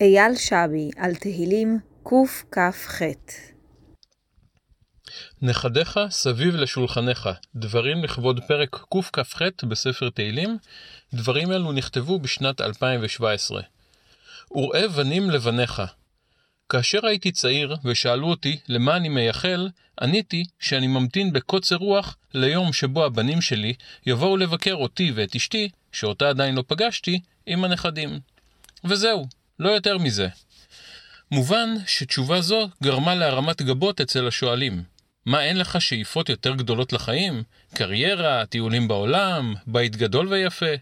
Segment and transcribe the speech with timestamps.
[0.00, 3.02] אייל שבי על תהילים קכ"ח
[5.42, 10.58] נכדיך סביב לשולחנך, דברים לכבוד פרק קכ"ח בספר תהילים,
[11.14, 13.62] דברים אלו נכתבו בשנת 2017.
[14.50, 15.82] וראה בנים לבניך.
[16.68, 19.68] כאשר הייתי צעיר ושאלו אותי למה אני מייחל,
[20.00, 23.74] עניתי שאני ממתין בקוצר רוח ליום שבו הבנים שלי
[24.06, 28.20] יבואו לבקר אותי ואת אשתי, שאותה עדיין לא פגשתי, עם הנכדים.
[28.84, 29.26] וזהו,
[29.58, 30.28] לא יותר מזה.
[31.30, 34.82] מובן שתשובה זו גרמה להרמת גבות אצל השואלים.
[35.26, 37.42] מה אין לך שאיפות יותר גדולות לחיים?
[37.74, 40.74] קריירה, טיולים בעולם, בית גדול ויפה?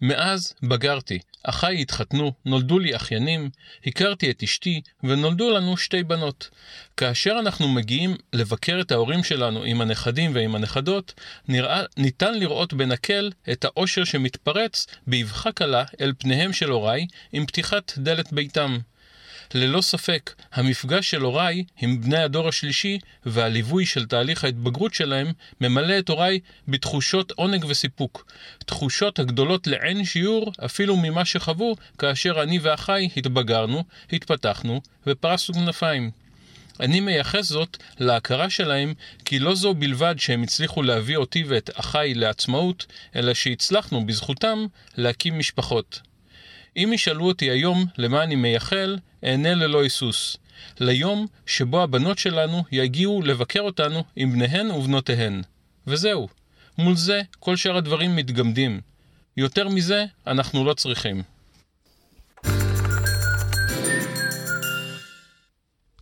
[0.00, 3.50] מאז בגרתי, אחיי התחתנו, נולדו לי אחיינים,
[3.86, 6.50] הכרתי את אשתי, ונולדו לנו שתי בנות.
[6.96, 11.14] כאשר אנחנו מגיעים לבקר את ההורים שלנו עם הנכדים ועם הנכדות,
[11.48, 17.92] נראה, ניתן לראות בנקל את האושר שמתפרץ באבחה קלה אל פניהם של הוריי עם פתיחת
[17.98, 18.78] דלת ביתם.
[19.54, 25.98] ללא ספק, המפגש של הוריי עם בני הדור השלישי והליווי של תהליך ההתבגרות שלהם ממלא
[25.98, 28.26] את הוריי בתחושות עונג וסיפוק.
[28.66, 36.10] תחושות הגדולות לאין שיעור אפילו ממה שחוו כאשר אני ואחיי התבגרנו, התפתחנו ופרסנו כנפיים.
[36.80, 38.94] אני מייחס זאת להכרה שלהם
[39.24, 44.66] כי לא זו בלבד שהם הצליחו להביא אותי ואת אחיי לעצמאות, אלא שהצלחנו בזכותם
[44.96, 46.11] להקים משפחות.
[46.76, 50.36] אם ישאלו אותי היום למה אני מייחל, אענה ללא היסוס.
[50.80, 55.42] ליום שבו הבנות שלנו יגיעו לבקר אותנו עם בניהן ובנותיהן.
[55.86, 56.28] וזהו.
[56.78, 58.80] מול זה כל שאר הדברים מתגמדים.
[59.36, 61.22] יותר מזה אנחנו לא צריכים.